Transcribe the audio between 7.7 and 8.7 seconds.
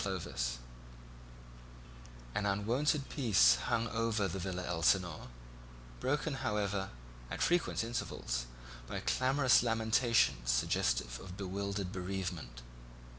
intervals,